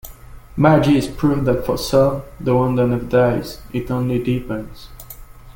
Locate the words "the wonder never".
2.39-3.03